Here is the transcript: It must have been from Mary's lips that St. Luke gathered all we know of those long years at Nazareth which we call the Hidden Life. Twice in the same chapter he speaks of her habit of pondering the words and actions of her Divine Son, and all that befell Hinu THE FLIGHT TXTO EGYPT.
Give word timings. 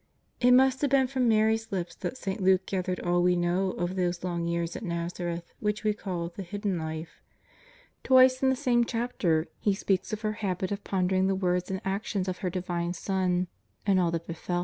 It 0.39 0.49
must 0.53 0.81
have 0.81 0.89
been 0.89 1.05
from 1.05 1.27
Mary's 1.29 1.71
lips 1.71 1.93
that 1.97 2.17
St. 2.17 2.41
Luke 2.41 2.65
gathered 2.65 2.99
all 3.01 3.21
we 3.21 3.35
know 3.35 3.73
of 3.73 3.95
those 3.95 4.23
long 4.23 4.47
years 4.47 4.75
at 4.75 4.81
Nazareth 4.81 5.53
which 5.59 5.83
we 5.83 5.93
call 5.93 6.29
the 6.29 6.41
Hidden 6.41 6.79
Life. 6.79 7.21
Twice 8.03 8.41
in 8.41 8.49
the 8.49 8.55
same 8.55 8.83
chapter 8.83 9.47
he 9.59 9.75
speaks 9.75 10.11
of 10.11 10.21
her 10.21 10.31
habit 10.41 10.71
of 10.71 10.83
pondering 10.83 11.27
the 11.27 11.35
words 11.35 11.69
and 11.69 11.81
actions 11.85 12.27
of 12.27 12.39
her 12.39 12.49
Divine 12.49 12.93
Son, 12.93 13.45
and 13.85 13.99
all 13.99 14.09
that 14.09 14.25
befell 14.25 14.25
Hinu 14.25 14.25
THE 14.25 14.33
FLIGHT 14.33 14.41
TXTO 14.41 14.47
EGYPT. 14.47 14.59